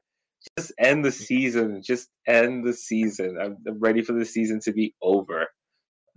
[0.59, 1.83] just end the season.
[1.83, 3.38] Just end the season.
[3.40, 5.47] I'm, I'm ready for the season to be over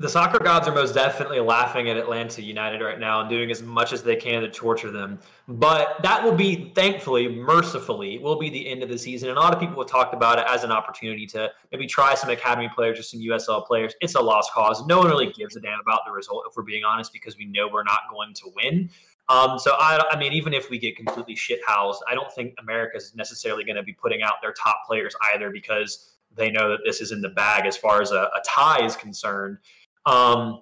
[0.03, 3.63] the soccer gods are most definitely laughing at Atlanta United right now and doing as
[3.63, 5.17] much as they can to torture them.
[5.47, 9.29] But that will be, thankfully, mercifully, will be the end of the season.
[9.29, 12.15] And a lot of people have talked about it as an opportunity to maybe try
[12.15, 13.93] some academy players or some USL players.
[14.01, 14.85] It's a lost cause.
[14.87, 17.45] No one really gives a damn about the result, if we're being honest, because we
[17.45, 18.89] know we're not going to win.
[19.29, 22.55] Um, so I, I mean, even if we get completely shit housed, I don't think
[22.59, 26.69] America is necessarily going to be putting out their top players either because they know
[26.69, 29.57] that this is in the bag as far as a, a tie is concerned.
[30.05, 30.61] Um,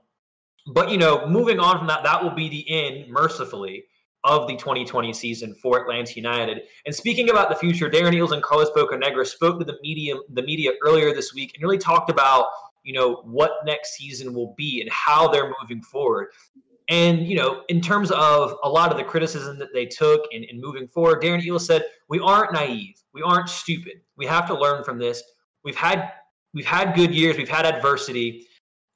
[0.68, 3.86] but you know, moving on from that, that will be the end, mercifully,
[4.24, 6.62] of the 2020 season for Atlanta United.
[6.86, 10.44] And speaking about the future, Darren Eales and Carlos Bocanegra spoke to the media, the
[10.44, 12.48] media earlier this week, and really talked about
[12.84, 16.28] you know what next season will be and how they're moving forward.
[16.90, 20.44] And you know, in terms of a lot of the criticism that they took in,
[20.44, 22.96] in moving forward, Darren Eales said, "We aren't naive.
[23.14, 24.02] We aren't stupid.
[24.18, 25.24] We have to learn from this.
[25.64, 26.12] We've had
[26.54, 27.38] we've had good years.
[27.38, 28.48] We've had adversity."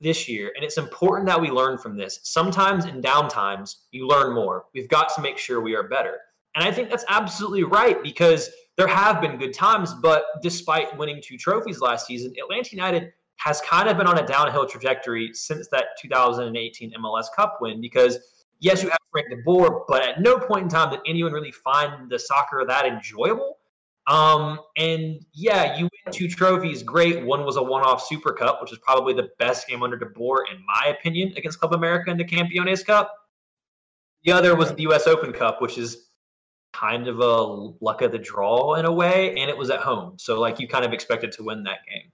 [0.01, 2.19] This year, and it's important that we learn from this.
[2.23, 4.65] Sometimes in downtimes, you learn more.
[4.73, 6.17] We've got to make sure we are better.
[6.55, 11.21] And I think that's absolutely right because there have been good times, but despite winning
[11.21, 15.67] two trophies last season, Atlanta United has kind of been on a downhill trajectory since
[15.69, 18.17] that 2018 MLS Cup win because
[18.59, 21.51] yes, you have Frank de Boer, but at no point in time did anyone really
[21.51, 23.57] find the soccer that enjoyable.
[24.07, 27.25] Um, and yeah, you win two trophies, great.
[27.25, 30.45] One was a one-off Super Cup, which is probably the best game under De Boer,
[30.51, 33.11] in my opinion, against Club America in the Campeones Cup.
[34.23, 35.07] The other was the U.S.
[35.07, 36.09] Open Cup, which is
[36.73, 37.41] kind of a
[37.83, 40.17] luck of the draw in a way, and it was at home.
[40.17, 42.11] So like you kind of expected to win that game.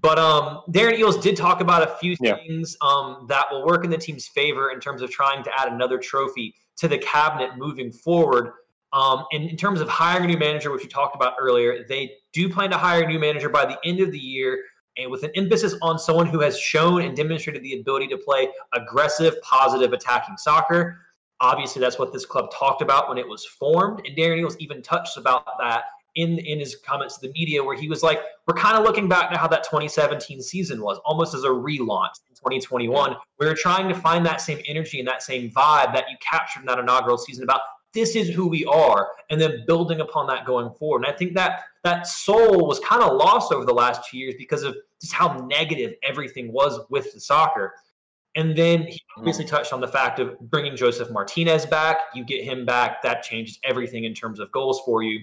[0.00, 2.36] But um, Darren Eales did talk about a few yeah.
[2.36, 5.70] things um, that will work in the team's favor in terms of trying to add
[5.70, 8.52] another trophy to the cabinet moving forward.
[8.92, 12.12] Um, and in terms of hiring a new manager, which we talked about earlier, they
[12.32, 14.62] do plan to hire a new manager by the end of the year,
[14.98, 18.48] and with an emphasis on someone who has shown and demonstrated the ability to play
[18.74, 21.00] aggressive, positive, attacking soccer.
[21.40, 24.82] Obviously, that's what this club talked about when it was formed, and Darren Eales even
[24.82, 28.54] touched about that in in his comments to the media where he was like, we're
[28.54, 32.34] kind of looking back to how that 2017 season was, almost as a relaunch in
[32.34, 33.16] 2021.
[33.40, 36.60] We are trying to find that same energy and that same vibe that you captured
[36.60, 37.62] in that inaugural season about
[37.94, 41.04] this is who we are, and then building upon that going forward.
[41.04, 44.34] And I think that that soul was kind of lost over the last two years
[44.38, 47.74] because of just how negative everything was with the soccer.
[48.34, 49.20] And then he mm-hmm.
[49.20, 51.98] obviously touched on the fact of bringing Josef Martinez back.
[52.14, 55.20] You get him back, that changes everything in terms of goals for you.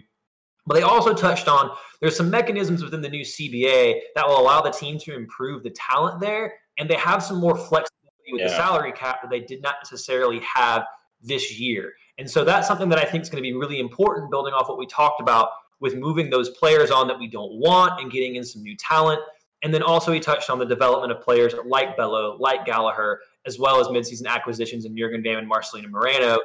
[0.67, 4.61] But they also touched on there's some mechanisms within the new CBA that will allow
[4.61, 8.47] the team to improve the talent there, and they have some more flexibility with yeah.
[8.49, 10.83] the salary cap that they did not necessarily have
[11.21, 11.93] this year.
[12.19, 14.67] And so that's something that I think is going to be really important, building off
[14.67, 18.35] what we talked about with moving those players on that we don't want and getting
[18.35, 19.21] in some new talent.
[19.63, 23.57] And then also he touched on the development of players like Bello, like Gallagher, as
[23.57, 26.37] well as midseason acquisitions in Jurgen Damm and Marcelino Moreno.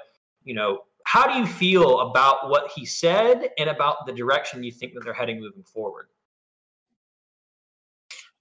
[0.45, 4.73] You know, how do you feel about what he said and about the direction you
[4.73, 6.07] think that they're heading moving forward?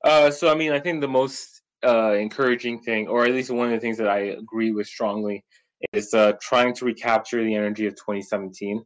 [0.04, 3.68] Uh, so, I mean, I think the most uh, encouraging thing, or at least one
[3.68, 5.44] of the things that I agree with strongly,
[5.92, 8.84] is uh, trying to recapture the energy of 2017.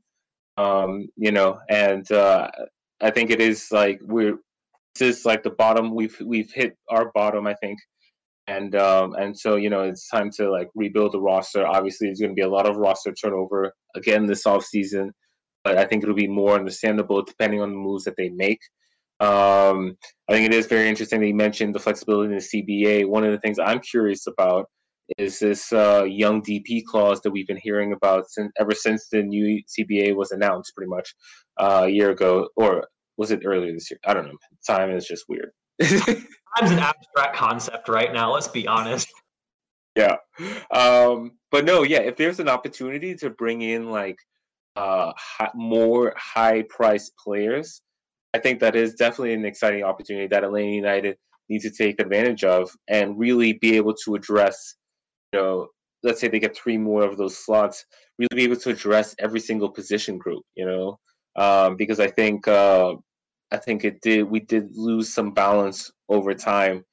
[0.58, 2.50] Um, you know, and uh,
[3.02, 4.38] I think it is like we're
[4.98, 5.94] this is like the bottom.
[5.94, 7.80] We've we've hit our bottom, I think,
[8.48, 11.66] and um, and so you know it's time to like rebuild the roster.
[11.66, 15.14] Obviously, there's going to be a lot of roster turnover again this off season,
[15.64, 18.60] but I think it'll be more understandable depending on the moves that they make.
[19.20, 19.98] Um,
[20.30, 23.08] I think it is very interesting that you mentioned the flexibility in the CBA.
[23.08, 24.68] One of the things I'm curious about
[25.18, 29.24] is this uh, young DP clause that we've been hearing about since ever since the
[29.24, 31.14] new CBA was announced, pretty much
[31.58, 34.00] uh, a year ago, or was it earlier this year?
[34.06, 34.38] I don't know.
[34.66, 35.52] Time is just weird.
[35.82, 38.34] Time's an abstract concept right now.
[38.34, 39.08] Let's be honest.
[39.96, 40.18] Yeah,
[40.72, 42.02] um, but no, yeah.
[42.02, 44.18] If there's an opportunity to bring in like
[44.76, 47.82] uh, high, more high-priced players,
[48.34, 51.18] I think that is definitely an exciting opportunity that Atlanta United
[51.50, 54.76] needs to take advantage of and really be able to address.
[55.34, 55.68] You know,
[56.04, 57.86] let's say they get three more of those slots,
[58.18, 60.44] really be able to address every single position group.
[60.56, 61.00] You know,
[61.36, 62.96] um, because I think uh,
[63.52, 64.24] I think it did.
[64.24, 66.84] We did lose some balance over time,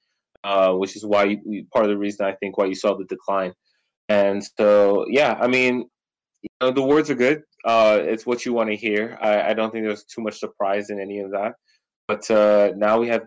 [0.44, 1.36] uh, which is why
[1.72, 3.52] part of the reason I think why you saw the decline.
[4.08, 5.88] And so, yeah, I mean,
[6.42, 7.42] you know, the words are good.
[7.64, 9.18] Uh, it's what you want to hear.
[9.22, 11.54] I, I, don't think there's too much surprise in any of that.
[12.06, 13.22] But uh, now we have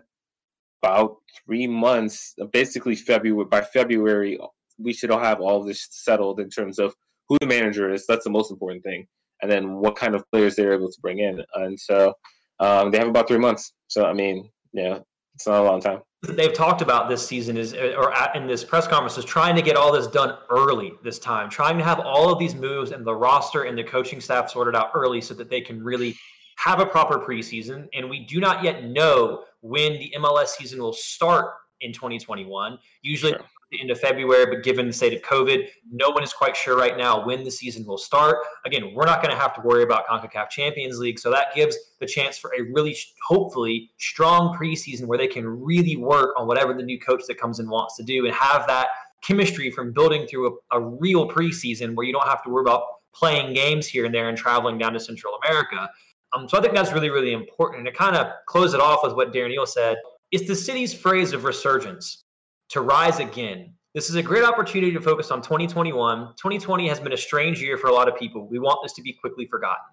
[0.80, 3.46] about three months, basically February.
[3.46, 4.38] By February,
[4.78, 6.94] we should all have all this settled in terms of
[7.28, 8.04] who the manager is.
[8.06, 9.06] That's the most important thing,
[9.42, 11.42] and then what kind of players they're able to bring in.
[11.54, 12.14] And so,
[12.60, 13.72] um, they have about three months.
[13.88, 14.98] So I mean, yeah,
[15.34, 16.00] it's not a long time.
[16.22, 19.76] They've talked about this season is, or in this press conference, is trying to get
[19.76, 23.14] all this done early this time, trying to have all of these moves and the
[23.14, 26.16] roster and the coaching staff sorted out early so that they can really
[26.56, 27.86] have a proper preseason.
[27.94, 32.78] And we do not yet know when the MLS season will start in 2021.
[33.02, 36.32] Usually, sure the end of February, but given the state of COVID, no one is
[36.32, 38.38] quite sure right now when the season will start.
[38.64, 41.76] Again, we're not going to have to worry about CONCACAF Champions League, so that gives
[42.00, 46.72] the chance for a really, hopefully, strong preseason where they can really work on whatever
[46.72, 48.88] the new coach that comes in wants to do and have that
[49.22, 52.84] chemistry from building through a, a real preseason where you don't have to worry about
[53.12, 55.88] playing games here and there and traveling down to Central America.
[56.32, 57.80] Um, so I think that's really, really important.
[57.80, 59.96] And to kind of close it off with what Darren Eales said,
[60.30, 62.24] it's the city's phrase of resurgence
[62.70, 63.72] to rise again.
[63.94, 66.34] This is a great opportunity to focus on 2021.
[66.36, 68.46] 2020 has been a strange year for a lot of people.
[68.48, 69.84] We want this to be quickly forgotten.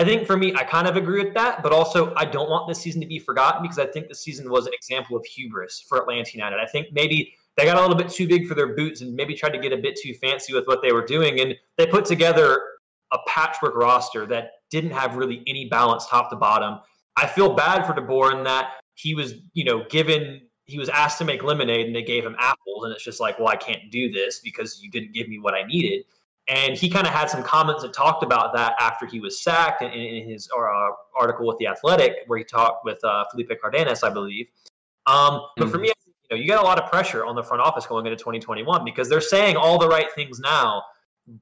[0.00, 2.68] I think for me, I kind of agree with that, but also I don't want
[2.68, 5.84] this season to be forgotten because I think the season was an example of hubris
[5.88, 6.60] for Atlanta United.
[6.60, 9.34] I think maybe they got a little bit too big for their boots and maybe
[9.34, 11.40] tried to get a bit too fancy with what they were doing.
[11.40, 12.62] And they put together
[13.12, 16.78] a patchwork roster that didn't have really any balance top to bottom.
[17.16, 21.18] I feel bad for DeBoer in that he was, you know, given he was asked
[21.18, 23.90] to make lemonade and they gave him apples and it's just like well i can't
[23.90, 26.04] do this because you didn't give me what i needed
[26.46, 29.82] and he kind of had some comments that talked about that after he was sacked
[29.82, 34.02] in, in his uh, article with the athletic where he talked with uh, felipe cardenas
[34.02, 34.46] i believe
[35.06, 35.72] um, but mm-hmm.
[35.72, 38.06] for me you know you got a lot of pressure on the front office going
[38.06, 40.82] into 2021 because they're saying all the right things now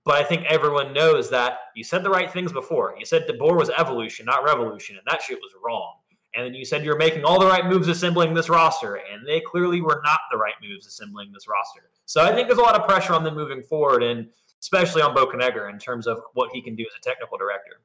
[0.05, 2.97] But I think everyone knows that you said the right things before.
[2.99, 5.95] You said DeBoer was evolution, not revolution, and that shit was wrong.
[6.37, 9.41] And then you said you're making all the right moves assembling this roster, and they
[9.41, 11.89] clearly were not the right moves assembling this roster.
[12.05, 14.29] So I think there's a lot of pressure on them moving forward, and
[14.61, 17.81] especially on Bo Bocanegra in terms of what he can do as a technical director.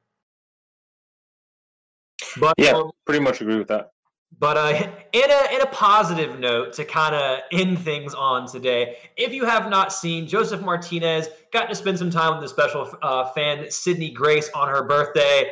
[2.38, 3.90] But yeah, um, pretty much agree with that.
[4.38, 8.96] But uh, in a in a positive note to kind of end things on today,
[9.16, 12.90] if you have not seen Josef Martinez, got to spend some time with the special
[13.02, 15.50] uh, fan Sydney Grace on her birthday.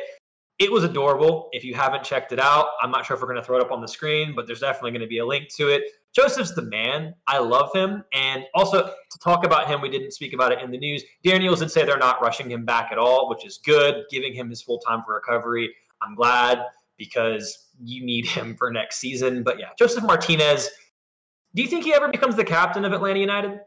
[0.61, 1.49] It was adorable.
[1.53, 3.63] If you haven't checked it out, I'm not sure if we're going to throw it
[3.63, 5.81] up on the screen, but there's definitely going to be a link to it.
[6.13, 7.15] Josef's the man.
[7.25, 8.03] I love him.
[8.13, 11.03] And also to talk about him, we didn't speak about it in the news.
[11.25, 14.35] Darren Eales did say they're not rushing him back at all, which is good, giving
[14.35, 15.73] him his full time for recovery.
[16.03, 16.59] I'm glad
[16.95, 19.41] because you need him for next season.
[19.41, 20.69] But yeah, Josef Martinez,
[21.55, 23.61] do you think he ever becomes the captain of Atlanta United?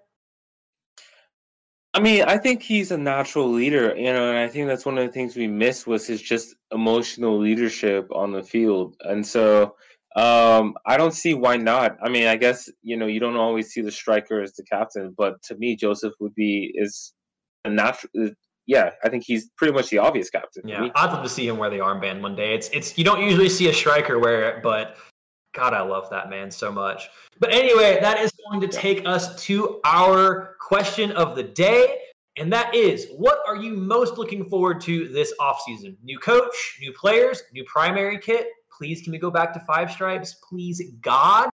[1.95, 4.99] I mean, I think he's a natural leader, you know, and I think that's one
[4.99, 8.97] of the things we missed was his just emotional leadership on the field.
[9.01, 9.77] And so
[10.17, 11.97] um, I don't see why not.
[12.03, 15.15] I mean, I guess, you know, you don't always see the striker as the captain,
[15.17, 17.13] but to me, Josef would be is
[17.65, 18.11] a natural
[18.67, 20.67] yeah, I think he's pretty much the obvious captain.
[20.67, 22.55] Yeah, I'd love to see him wear the armband one day.
[22.55, 24.97] It's it's you don't usually see a striker wear it, but
[25.55, 27.09] God, I love that man so much.
[27.39, 31.99] But anyway, that is going to take us to our question of the day.
[32.37, 35.97] And that is, what are you most looking forward to this offseason?
[36.03, 38.49] New coach, new players, new primary kit?
[38.77, 40.35] Please, can we go back to five stripes?
[40.49, 41.49] Please, God.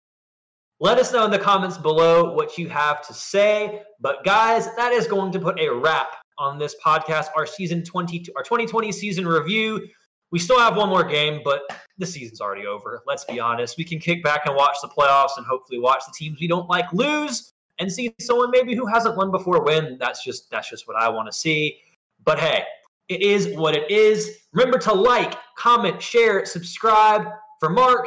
[0.83, 3.83] Let us know in the comments below what you have to say.
[4.01, 8.25] But guys, that is going to put a wrap on this podcast, our season 20,
[8.35, 9.87] our 2020 season review.
[10.31, 11.63] We still have one more game, but
[11.99, 13.03] the season's already over.
[13.07, 13.77] Let's be honest.
[13.77, 16.69] We can kick back and watch the playoffs and hopefully watch the teams we don't
[16.69, 19.97] like lose and see someone maybe who hasn't won before win.
[19.99, 21.79] That's just that's just what I want to see.
[22.25, 22.65] But hey,
[23.09, 24.39] it is what it is.
[24.53, 27.27] Remember to like, comment, share, subscribe.
[27.59, 28.07] For Mark,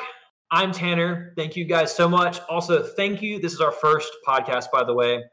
[0.50, 1.34] I'm Tanner.
[1.36, 2.40] Thank you guys so much.
[2.50, 3.40] Also, thank you.
[3.40, 5.24] This is our first podcast, by the way.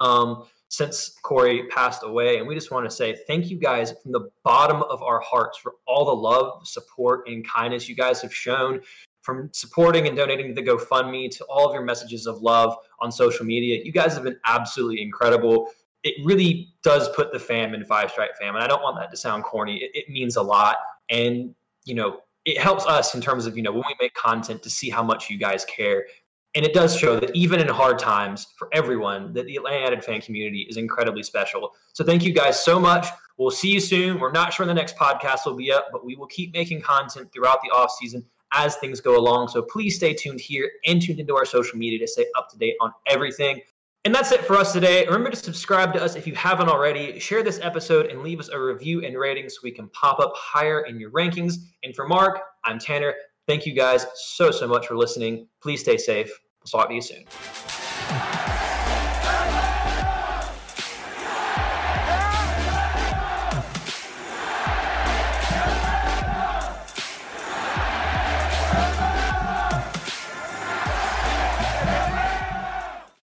[0.00, 2.38] Um, since Corey passed away.
[2.38, 5.58] And we just want to say thank you guys from the bottom of our hearts
[5.58, 8.80] for all the love, support, and kindness you guys have shown
[9.22, 13.10] from supporting and donating to the GoFundMe to all of your messages of love on
[13.10, 13.82] social media.
[13.84, 15.70] You guys have been absolutely incredible.
[16.04, 18.54] It really does put the fam in Five Stripe fam.
[18.54, 19.78] And I don't want that to sound corny.
[19.78, 20.76] It, it means a lot.
[21.10, 21.52] And,
[21.84, 24.70] you know, it helps us in terms of, you know, when we make content to
[24.70, 26.06] see how much you guys care
[26.54, 30.04] and it does show that even in hard times for everyone that the atlanta united
[30.04, 33.06] fan community is incredibly special so thank you guys so much
[33.38, 36.04] we'll see you soon we're not sure when the next podcast will be up but
[36.04, 39.96] we will keep making content throughout the off season as things go along so please
[39.96, 42.90] stay tuned here and tuned into our social media to stay up to date on
[43.06, 43.60] everything
[44.06, 45.04] and that's it for us today.
[45.04, 47.18] Remember to subscribe to us if you haven't already.
[47.20, 50.32] Share this episode and leave us a review and rating so we can pop up
[50.34, 51.56] higher in your rankings.
[51.82, 53.12] And for Mark, I'm Tanner.
[53.46, 55.48] Thank you guys so, so much for listening.
[55.62, 56.30] Please stay safe.
[56.60, 57.24] We'll talk to you soon.